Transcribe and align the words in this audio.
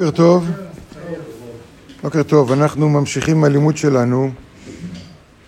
בוקר 0.00 0.10
טוב, 0.10 0.50
בוקר 2.02 2.22
טוב, 2.22 2.52
אנחנו 2.52 2.88
ממשיכים 2.88 3.40
מהלימוד 3.40 3.76
שלנו. 3.76 4.30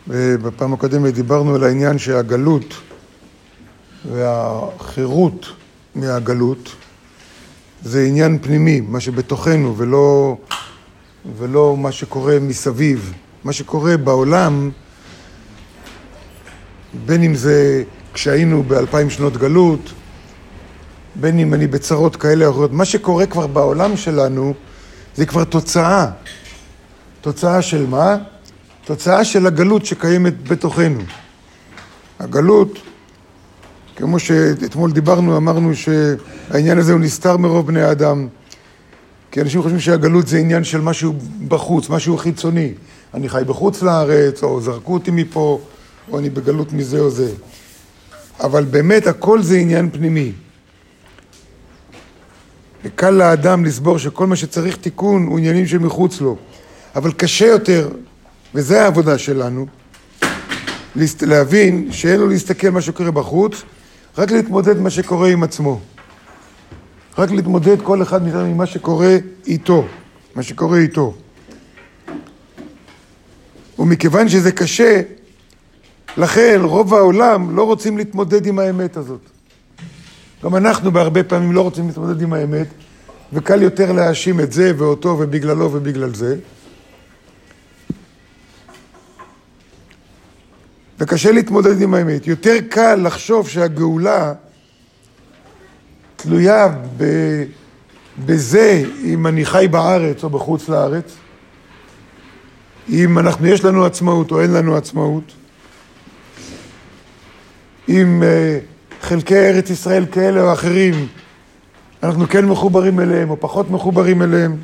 בפעם 0.09 0.73
הקודמת 0.73 1.15
דיברנו 1.15 1.55
על 1.55 1.65
העניין 1.65 1.99
שהגלות 1.99 2.75
והחירות 4.13 5.47
מהגלות 5.95 6.77
זה 7.83 8.05
עניין 8.05 8.39
פנימי, 8.39 8.81
מה 8.81 9.01
שבתוכנו 9.01 9.77
ולא, 9.77 10.37
ולא 11.39 11.77
מה 11.77 11.93
שקורה 11.93 12.39
מסביב. 12.41 13.13
מה 13.45 13.53
שקורה 13.53 13.97
בעולם, 13.97 14.71
בין 17.07 17.23
אם 17.23 17.35
זה 17.35 17.85
כשהיינו 18.15 18.63
באלפיים 18.63 19.11
שנות 19.11 19.37
גלות, 19.37 19.93
בין 21.21 21.39
אם 21.39 21.55
אני 21.55 21.67
בצרות 21.67 22.17
כאלה 22.17 22.47
או 22.47 22.51
אחרות, 22.51 22.73
מה 22.73 22.85
שקורה 22.85 23.27
כבר 23.27 23.47
בעולם 23.47 23.97
שלנו 23.97 24.55
זה 25.17 25.27
כבר 25.27 25.45
תוצאה. 25.45 26.11
תוצאה 27.21 27.63
של 27.63 27.87
מה? 27.87 28.17
תוצאה 28.85 29.25
של 29.25 29.47
הגלות 29.47 29.87
שקיימת 29.87 30.49
בתוכנו. 30.49 31.01
הגלות, 32.19 32.79
כמו 33.97 34.19
שאתמול 34.19 34.93
דיברנו, 34.93 35.37
אמרנו 35.37 35.73
שהעניין 35.75 36.79
הזה 36.79 36.93
הוא 36.93 37.01
נסתר 37.01 37.37
מרוב 37.37 37.67
בני 37.67 37.83
האדם. 37.83 38.29
כי 39.31 39.41
אנשים 39.41 39.63
חושבים 39.63 39.81
שהגלות 39.81 40.27
זה 40.27 40.39
עניין 40.39 40.65
של 40.65 40.81
משהו 40.81 41.15
בחוץ, 41.49 41.89
משהו 41.91 42.17
חיצוני. 42.17 42.73
אני 43.15 43.29
חי 43.29 43.43
בחוץ 43.47 43.83
לארץ, 43.83 44.43
או 44.43 44.61
זרקו 44.61 44.95
אותי 44.95 45.11
מפה, 45.11 45.61
או 46.11 46.19
אני 46.19 46.31
בגלות 46.31 46.73
מזה 46.73 47.01
או 47.01 47.11
זה. 47.11 47.31
אבל 48.41 48.65
באמת 48.65 49.07
הכל 49.07 49.43
זה 49.43 49.57
עניין 49.57 49.91
פנימי. 49.91 50.33
קל 52.95 53.11
לאדם 53.11 53.65
לסבור 53.65 53.99
שכל 53.99 54.27
מה 54.27 54.37
שצריך 54.37 54.77
תיקון 54.77 55.27
הוא 55.27 55.39
עניינים 55.39 55.67
שמחוץ 55.67 56.21
לו. 56.21 56.37
אבל 56.97 57.13
קשה 57.13 57.47
יותר, 57.47 57.89
וזו 58.55 58.75
העבודה 58.75 59.19
שלנו, 59.19 59.67
להבין 61.23 61.93
שאין 61.93 62.21
לו 62.21 62.29
להסתכל 62.29 62.71
מה 62.71 62.81
שקורה 62.81 63.11
בחוץ, 63.11 63.63
רק 64.19 64.31
להתמודד 64.31 64.81
מה 64.81 64.91
שקורה 64.91 65.29
עם 65.29 65.43
עצמו. 65.43 65.81
רק 67.19 67.31
להתמודד 67.31 67.83
כל 67.83 68.03
אחד 68.03 68.23
מאיתנו 68.23 68.41
עם 68.41 68.57
מה 68.57 68.67
שקורה 68.67 69.17
איתו, 69.47 69.87
מה 70.35 70.43
שקורה 70.43 70.79
איתו. 70.79 71.15
ומכיוון 73.79 74.29
שזה 74.29 74.53
קשה, 74.53 75.01
לכן 76.17 76.61
רוב 76.63 76.95
העולם 76.95 77.57
לא 77.57 77.63
רוצים 77.63 77.99
להתמודד 77.99 78.47
עם 78.47 78.59
האמת 78.59 78.97
הזאת. 78.97 79.36
גם 80.47 80.57
אנחנו 80.57 80.93
בהרבה 80.93 81.23
פעמים 81.23 81.53
לא 81.53 81.61
רוצים 81.61 81.87
להתמודד 81.87 82.23
עם 82.23 82.33
האמת, 82.33 82.67
וקל 83.33 83.63
יותר 83.63 83.93
להאשים 83.93 84.41
את 84.41 84.53
זה 84.53 84.73
ואותו 84.77 85.09
ובגללו 85.09 85.73
ובגלל 85.73 86.15
זה. 86.15 86.37
וקשה 90.99 91.33
להתמודד 91.33 91.83
עם 91.83 91.95
האמת. 91.95 92.27
יותר 92.27 92.55
קל 92.71 92.95
לחשוב 92.95 93.49
שהגאולה 93.49 94.35
תלויה 96.17 96.69
ב... 96.97 97.05
בזה 98.27 98.83
אם 99.05 99.27
אני 99.27 99.45
חי 99.45 99.67
בארץ 99.71 100.25
או 100.25 100.31
בחוץ 100.31 100.69
לארץ, 100.69 101.17
אם 102.89 103.19
אנחנו, 103.19 103.47
יש 103.47 103.65
לנו 103.65 103.85
עצמאות 103.85 104.31
או 104.31 104.41
אין 104.41 104.53
לנו 104.53 104.77
עצמאות, 104.77 105.33
אם 107.89 108.23
uh, 108.23 108.76
חלקי 109.07 109.37
ארץ 109.37 109.71
ישראל 109.71 110.07
כאלה 110.13 110.43
או 110.43 110.53
אחרים, 110.53 111.07
אנחנו 112.03 112.29
כן 112.29 112.45
מחוברים 112.45 113.01
אליהם 113.01 113.31
או 113.31 113.41
פחות 113.41 113.71
מחוברים 113.71 114.23
אליהם. 114.23 114.57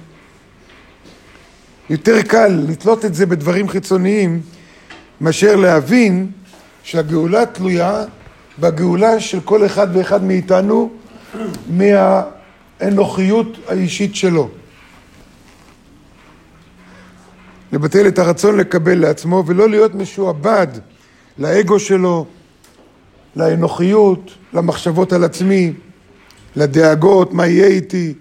יותר 1.91 2.23
קל 2.23 2.65
לתלות 2.69 3.05
את 3.05 3.15
זה 3.15 3.27
בדברים 3.27 3.69
חיצוניים 3.69 4.41
מאשר 5.21 5.57
להבין 5.57 6.31
שהגאולה 6.83 7.47
תלויה 7.47 8.05
בגאולה 8.59 9.21
של 9.21 9.41
כל 9.41 9.67
אחד 9.67 9.89
ואחד 9.97 10.25
מאיתנו 10.25 10.91
מהאנוכיות 11.71 13.59
האישית 13.69 14.17
שלו. 14.17 14.49
לבטל 17.73 18.09
את 18.09 18.19
הרצון 18.19 18.57
לקבל 18.57 18.99
לעצמו 18.99 19.45
ולא 19.47 19.69
להיות 19.69 19.95
משועבד 19.95 20.69
לאגו 21.39 21.79
שלו, 21.79 22.27
לאנוכיות, 23.37 24.31
למחשבות 24.53 25.13
על 25.13 25.25
עצמי, 25.25 25.73
לדאגות, 26.57 27.33
מה 27.33 27.47
יהיה 27.47 27.67
איתי. 27.67 28.15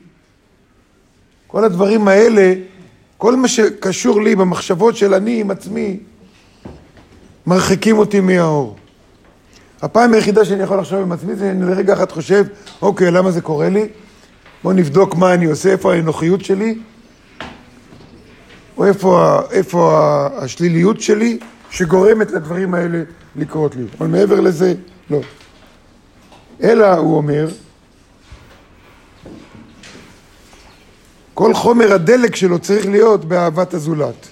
כל 1.48 1.64
הדברים 1.64 2.08
האלה, 2.08 2.54
כל 3.18 3.36
מה 3.36 3.48
שקשור 3.48 4.22
לי 4.22 4.36
במחשבות 4.36 4.96
של 4.96 5.14
אני 5.14 5.42
עם 5.42 5.52
עצמי, 5.52 6.00
מרחיקים 7.48 7.98
אותי 7.98 8.20
מהאור. 8.20 8.76
הפעם 9.82 10.14
היחידה 10.14 10.46
שאני 10.46 10.64
יכול 10.64 10.80
לחשוב 10.80 11.00
עם 11.00 11.12
עצמי 11.12 11.36
זה 11.36 11.46
שאני 11.46 11.66
לרגע 11.66 11.94
אחד 11.94 12.12
חושב, 12.12 12.46
אוקיי, 12.82 13.12
למה 13.12 13.32
זה 13.32 13.42
קורה 13.42 13.70
לי? 13.70 13.88
בואו 14.64 14.74
נבדוק 14.74 15.16
מה 15.16 15.34
אני 15.34 15.46
עושה, 15.46 15.72
איפה 15.72 15.94
האנוכיות 15.94 16.46
שלי, 16.46 16.78
או 18.78 18.86
איפה, 18.86 19.40
איפה 19.52 20.00
השליליות 20.38 21.02
שלי 21.02 21.40
שגורמת 21.72 22.32
לדברים 22.32 22.74
האלה 22.74 23.04
לקרות 23.36 23.76
לי. 23.76 23.84
אבל 23.98 24.08
מעבר 24.08 24.40
לזה, 24.40 24.74
לא. 25.12 25.22
אלא, 26.64 26.94
הוא 26.94 27.18
אומר, 27.18 27.48
כל 31.34 31.54
חומר 31.54 31.94
הדלק 31.94 32.36
שלו 32.36 32.60
צריך 32.60 32.86
להיות 32.86 33.26
באהבת 33.26 33.74
הזולת. 33.74 34.28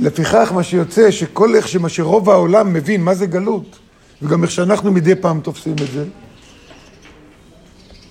לפיכך 0.00 0.52
מה 0.54 0.62
שיוצא 0.62 1.10
שכל 1.10 1.54
איך 1.54 1.68
שמה 1.68 1.88
שרוב 1.88 2.30
העולם 2.30 2.72
מבין 2.72 3.04
מה 3.04 3.14
זה 3.14 3.26
גלות, 3.26 3.78
וגם 4.22 4.42
איך 4.42 4.50
שאנחנו 4.50 4.92
מדי 4.92 5.14
פעם 5.14 5.40
תופסים 5.40 5.72
את 5.72 5.92
זה, 5.92 6.04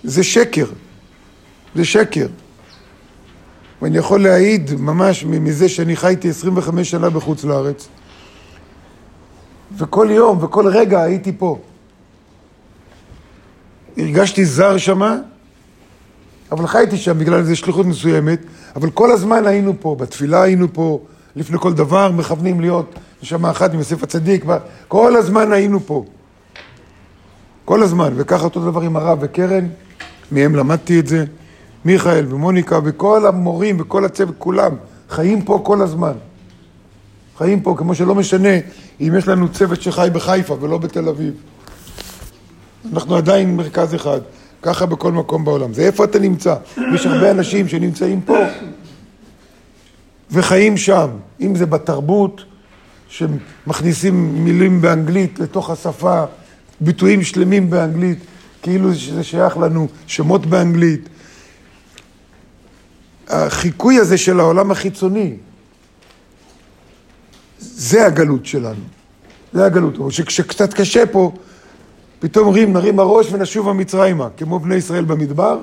זה 0.03 0.23
שקר. 0.23 0.65
זה 1.75 1.85
שקר. 1.85 2.27
ואני 3.81 3.97
יכול 3.97 4.23
להעיד 4.23 4.71
ממש 4.73 5.25
מזה 5.25 5.69
שאני 5.69 5.95
חייתי 5.95 6.29
25 6.29 6.91
שנה 6.91 7.09
בחוץ 7.09 7.43
לארץ, 7.43 7.87
וכל 9.77 10.07
יום 10.11 10.43
וכל 10.43 10.67
רגע 10.67 11.01
הייתי 11.01 11.31
פה. 11.37 11.59
הרגשתי 13.97 14.45
זר 14.45 14.77
שמה, 14.77 15.17
אבל 16.51 16.67
חייתי 16.67 16.97
שם 16.97 17.19
בגלל 17.19 17.39
איזו 17.39 17.55
שליחות 17.55 17.85
מסוימת, 17.85 18.39
אבל 18.75 18.89
כל 18.89 19.11
הזמן 19.11 19.45
היינו 19.47 19.73
פה, 19.79 19.95
בתפילה 19.99 20.41
היינו 20.41 20.73
פה, 20.73 20.99
לפני 21.35 21.57
כל 21.59 21.73
דבר 21.73 22.11
מכוונים 22.11 22.61
להיות 22.61 22.95
נשמה 23.23 23.51
אחת 23.51 23.73
עם 23.73 23.79
יוסף 23.79 24.03
הצדיק, 24.03 24.45
כל 24.87 25.15
הזמן 25.15 25.51
היינו 25.51 25.79
פה. 25.79 26.05
כל 27.65 27.83
הזמן, 27.83 28.13
וככה 28.15 28.43
אותו 28.43 28.71
דבר 28.71 28.81
עם 28.81 28.95
הרב 28.95 29.17
וקרן, 29.21 29.67
מהם 30.31 30.55
למדתי 30.55 30.99
את 30.99 31.07
זה, 31.07 31.25
מיכאל 31.85 32.25
ומוניקה 32.33 32.79
וכל 32.83 33.25
המורים 33.25 33.77
וכל 33.79 34.05
הצוות, 34.05 34.35
כולם 34.37 34.75
חיים 35.09 35.41
פה 35.41 35.61
כל 35.63 35.81
הזמן. 35.81 36.13
חיים 37.37 37.61
פה, 37.61 37.75
כמו 37.77 37.95
שלא 37.95 38.15
משנה 38.15 38.53
אם 39.01 39.13
יש 39.17 39.27
לנו 39.27 39.49
צוות 39.49 39.81
שחי 39.81 40.09
בחיפה 40.13 40.57
ולא 40.61 40.77
בתל 40.77 41.09
אביב. 41.09 41.33
אנחנו 42.93 43.15
עדיין 43.15 43.55
מרכז 43.55 43.95
אחד, 43.95 44.19
ככה 44.61 44.85
בכל 44.85 45.11
מקום 45.11 45.45
בעולם. 45.45 45.73
זה 45.73 45.81
איפה 45.81 46.03
אתה 46.03 46.19
נמצא. 46.19 46.55
יש 46.93 47.05
הרבה 47.05 47.31
אנשים 47.31 47.67
שנמצאים 47.67 48.21
פה 48.21 48.37
וחיים 50.31 50.77
שם, 50.77 51.09
אם 51.41 51.55
זה 51.55 51.65
בתרבות, 51.65 52.43
שמכניסים 53.09 54.43
מילים 54.43 54.81
באנגלית 54.81 55.39
לתוך 55.39 55.69
השפה, 55.69 56.23
ביטויים 56.81 57.23
שלמים 57.23 57.69
באנגלית, 57.69 58.19
כאילו 58.61 58.93
זה 58.93 59.23
שייך 59.23 59.57
לנו, 59.57 59.87
שמות 60.07 60.45
באנגלית. 60.45 61.09
החיקוי 63.27 63.99
הזה 63.99 64.17
של 64.17 64.39
העולם 64.39 64.71
החיצוני, 64.71 65.35
זה 67.59 68.05
הגלות 68.05 68.45
שלנו. 68.45 68.83
זה 69.53 69.65
הגלות. 69.65 69.97
או 69.97 70.11
שכשקצת 70.11 70.73
קשה 70.73 71.05
פה, 71.05 71.31
פתאום 72.19 72.47
אומרים, 72.47 72.73
נרים 72.73 72.99
הראש 72.99 73.33
ונשובה 73.33 73.73
מצרימה, 73.73 74.27
כמו 74.37 74.59
בני 74.59 74.75
ישראל 74.75 75.03
במדבר, 75.05 75.59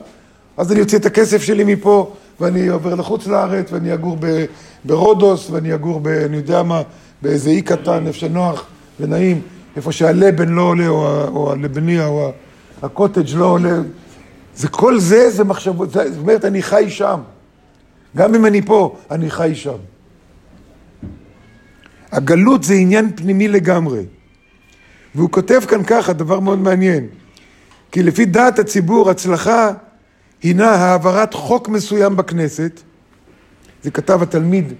אז 0.56 0.72
אני 0.72 0.80
אוציא 0.80 0.98
את 0.98 1.06
הכסף 1.06 1.42
שלי 1.42 1.64
מפה, 1.64 2.12
ואני 2.40 2.68
עובר 2.68 2.94
לחוץ 2.94 3.26
לארץ, 3.26 3.72
ואני 3.72 3.94
אגור 3.94 4.16
ב, 4.20 4.44
ברודוס, 4.84 5.50
ואני 5.50 5.74
אגור 5.74 6.00
ב... 6.00 6.08
אני 6.08 6.36
יודע 6.36 6.62
מה, 6.62 6.82
באיזה 7.22 7.50
אי 7.50 7.62
קטן, 7.62 8.06
איפה 8.06 8.18
שנוח 8.18 8.64
ונעים, 9.00 9.40
איפה 9.76 9.92
שהלבן 9.92 10.48
לא 10.48 10.62
עולה, 10.62 10.88
או, 10.88 11.24
או 11.28 11.52
הלבניה, 11.52 12.06
או 12.06 12.32
הקוטג' 12.82 13.34
לא 13.34 13.44
עולה. 13.44 13.78
זה 14.56 14.68
כל 14.68 14.98
זה, 14.98 15.30
זה 15.30 15.44
מחשבות, 15.44 15.90
זאת 15.90 16.18
אומרת, 16.18 16.44
אני 16.44 16.62
חי 16.62 16.90
שם. 16.90 17.20
גם 18.16 18.34
אם 18.34 18.46
אני 18.46 18.62
פה, 18.62 18.96
אני 19.10 19.30
חי 19.30 19.54
שם. 19.54 19.76
הגלות 22.12 22.64
זה 22.64 22.74
עניין 22.74 23.16
פנימי 23.16 23.48
לגמרי. 23.48 24.02
והוא 25.14 25.30
כותב 25.30 25.60
כאן 25.68 25.82
ככה, 25.84 26.12
דבר 26.12 26.40
מאוד 26.40 26.58
מעניין. 26.58 27.06
כי 27.92 28.02
לפי 28.02 28.24
דעת 28.24 28.58
הציבור, 28.58 29.10
הצלחה 29.10 29.70
הינה 30.42 30.70
העברת 30.70 31.34
חוק 31.34 31.68
מסוים 31.68 32.16
בכנסת. 32.16 32.80
זה 33.82 33.90
כתב 33.90 34.22
התלמיד, 34.22 34.72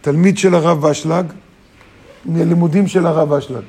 תלמיד 0.00 0.38
של 0.38 0.54
הרב 0.54 0.86
אשלג, 0.86 1.26
מלימודים 2.26 2.86
של 2.86 3.06
הרב 3.06 3.32
אשלג. 3.32 3.64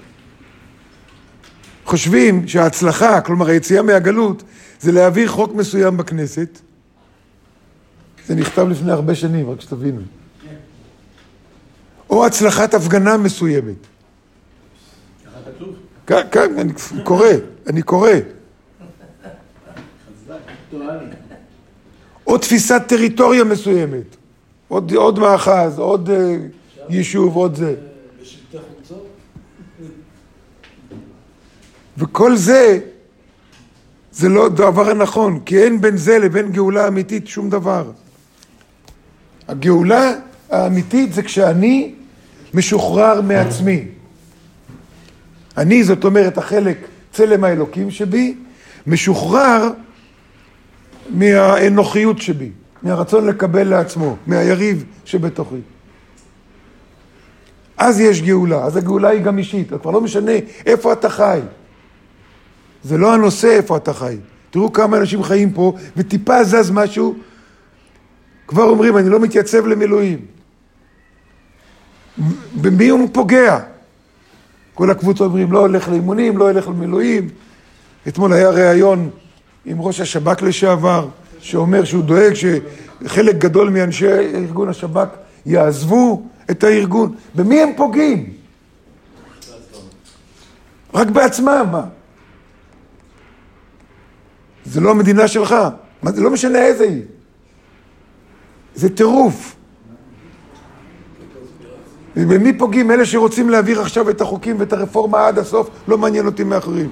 חושבים 1.86 2.48
שההצלחה, 2.48 3.22
כלומר 3.22 3.48
היציאה 3.48 3.82
מהגלות, 3.82 4.44
זה 4.80 4.92
להעביר 4.92 5.28
חוק 5.28 5.54
מסוים 5.54 5.98
בכנסת. 5.98 6.60
זה 8.28 8.36
נכתב 8.36 8.68
לפני 8.70 8.92
הרבה 8.92 9.16
שנים, 9.16 9.50
רק 9.50 9.62
שתבינו. 9.62 10.02
או 12.12 12.26
הצלחת 12.26 12.74
הפגנה 12.74 13.18
מסוימת. 13.18 13.76
כן, 16.08 16.22
כן, 16.32 16.60
אני 16.60 16.74
קורא, 17.04 17.28
אני 17.68 17.82
קורא. 17.82 18.10
או 22.28 22.38
תפיסת 22.38 22.82
טריטוריה 22.88 23.44
מסוימת. 23.44 24.16
עוד, 24.68 24.94
עוד 24.94 25.20
מאחז, 25.20 25.80
עוד 25.80 26.10
uh, 26.10 26.12
יישוב, 26.90 27.36
עוד 27.36 27.56
זה. 27.56 27.76
וכל 31.98 32.36
זה, 32.36 32.80
זה 34.12 34.30
לא 34.30 34.50
דבר 34.50 34.90
הנכון, 34.90 35.40
כי 35.46 35.64
אין 35.64 35.82
בין 35.82 35.98
זה 35.98 36.20
לבין 36.20 36.52
גאולה 36.52 36.88
אמיתית 36.88 37.28
שום 37.28 37.50
דבר. 37.50 37.92
הגאולה 39.48 40.14
האמיתית 40.50 41.14
זה 41.14 41.24
כשאני 41.24 41.96
משוחרר 42.54 43.22
מעצמי. 43.22 43.86
אני, 45.58 45.84
זאת 45.84 46.04
אומרת, 46.04 46.38
החלק, 46.38 46.78
צלם 47.12 47.44
האלוקים 47.44 47.92
שבי, 47.92 48.36
משוחרר 48.88 49.70
מהאנוכיות 51.10 52.22
שבי, 52.22 52.50
מהרצון 52.84 53.28
לקבל 53.28 53.68
לעצמו, 53.68 54.16
מהיריב 54.28 54.86
שבתוכי. 55.06 55.62
אז 57.78 58.00
יש 58.00 58.22
גאולה, 58.22 58.64
אז 58.64 58.78
הגאולה 58.78 59.10
היא 59.10 59.22
גם 59.22 59.38
אישית, 59.38 59.68
כבר 59.82 59.92
לא 59.92 60.02
משנה 60.02 60.32
איפה 60.66 60.94
אתה 60.94 61.10
חי. 61.10 61.40
זה 62.84 62.98
לא 62.98 63.14
הנושא 63.14 63.48
איפה 63.48 63.78
אתה 63.78 63.94
חי. 63.94 64.18
תראו 64.50 64.74
כמה 64.74 64.98
אנשים 64.98 65.24
חיים 65.24 65.52
פה, 65.52 65.74
וטיפה 65.98 66.44
זז 66.44 66.72
משהו, 66.72 67.16
כבר 68.48 68.64
אומרים, 68.64 68.98
אני 68.98 69.10
לא 69.10 69.20
מתייצב 69.20 69.68
למילואים. 69.68 70.20
במי 72.62 72.90
הוא 72.90 73.10
פוגע? 73.12 73.60
כל 74.74 74.92
הקבוצות 74.92 75.28
אומרים, 75.28 75.52
לא 75.52 75.60
הולך 75.60 75.90
לאימונים, 75.90 76.38
לא 76.38 76.50
הולך 76.50 76.68
למילואים. 76.68 77.30
אתמול 78.08 78.34
היה 78.34 78.50
ריאיון 78.50 79.10
עם 79.66 79.82
ראש 79.82 80.00
השב"כ 80.00 80.42
לשעבר, 80.42 81.08
שאומר 81.40 81.84
שהוא 81.84 82.04
דואג 82.04 82.34
שחלק 82.34 83.36
גדול 83.36 83.70
מאנשי 83.70 84.08
ארגון 84.08 84.70
השב"כ 84.70 85.08
יעזבו 85.46 86.24
את 86.52 86.64
הארגון. 86.64 87.16
במי 87.36 87.62
הם 87.62 87.70
פוגעים? 87.78 88.34
רק 90.94 91.08
בעצמם, 91.08 91.66
מה? 91.72 91.84
זה 94.66 94.82
לא 94.82 94.92
המדינה 94.92 95.28
שלך, 95.28 95.56
זה 96.04 96.22
לא 96.22 96.30
משנה 96.30 96.60
איזה 96.60 96.84
היא. 96.84 97.02
זה 98.76 98.96
טירוף. 98.96 99.56
ובמי 102.16 102.54
פוגעים? 102.54 102.92
אלה 102.92 103.06
שרוצים 103.06 103.50
להעביר 103.50 103.82
עכשיו 103.82 104.10
את 104.10 104.22
החוקים 104.22 104.56
ואת 104.60 104.74
הרפורמה 104.74 105.28
עד 105.28 105.40
הסוף, 105.40 105.70
לא 105.88 105.98
מעניין 105.98 106.26
אותי 106.26 106.44
מאחרים. 106.44 106.90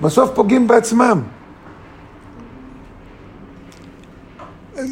בסוף 0.00 0.30
פוגעים 0.34 0.66
בעצמם. 0.66 1.22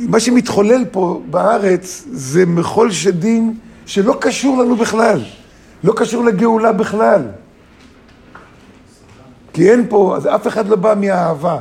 מה 0.08 0.20
שמתחולל 0.20 0.84
פה 0.90 1.22
בארץ 1.31 2.04
זה 2.10 2.46
מחול 2.46 2.90
שדים 2.90 3.58
שלא 3.87 4.16
קשור 4.20 4.62
לנו 4.62 4.76
בכלל, 4.76 5.20
לא 5.84 5.93
קשור 5.96 6.25
לגאולה 6.25 6.72
בכלל. 6.72 7.22
כי 9.52 9.70
אין 9.70 9.87
פה, 9.88 10.14
אז 10.16 10.26
אף 10.26 10.46
אחד 10.46 10.69
לא 10.69 10.76
בא 10.76 10.94
מהאהבה. 10.96 11.58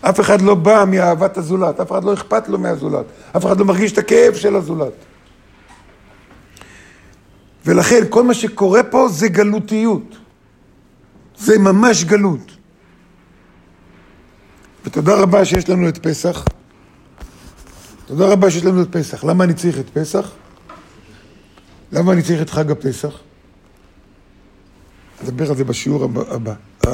אף 0.00 0.20
אחד 0.20 0.40
לא 0.40 0.54
בא 0.54 0.84
מאהבת 0.86 1.36
הזולת, 1.36 1.80
אף 1.80 1.92
אחד 1.92 2.04
לא 2.04 2.14
אכפת 2.14 2.48
לו 2.48 2.58
מהזולת, 2.58 3.04
אף 3.36 3.46
אחד 3.46 3.58
לא 3.58 3.64
מרגיש 3.64 3.92
את 3.92 3.98
הכאב 3.98 4.34
של 4.34 4.56
הזולת. 4.56 4.92
ולכן 7.66 8.00
כל 8.08 8.22
מה 8.22 8.34
שקורה 8.34 8.82
פה 8.82 9.08
זה 9.08 9.28
גלותיות. 9.28 10.16
זה 11.36 11.58
ממש 11.58 12.04
גלות. 12.04 12.56
ותודה 14.84 15.14
רבה 15.14 15.44
שיש 15.44 15.68
לנו 15.68 15.88
את 15.88 15.98
פסח. 15.98 16.44
תודה 18.06 18.26
רבה 18.26 18.50
שיש 18.50 18.64
לנו 18.64 18.82
את 18.82 18.96
פסח. 18.96 19.24
למה 19.24 19.44
אני 19.44 19.54
צריך 19.54 19.78
את 19.78 19.90
פסח? 19.92 20.30
למה 21.92 22.12
אני 22.12 22.22
צריך 22.22 22.42
את 22.42 22.50
חג 22.50 22.70
הפסח? 22.70 23.18
נדבר 25.22 25.50
על 25.50 25.56
זה 25.56 25.64
בשיעור 25.64 26.04
הבא. 26.30 26.54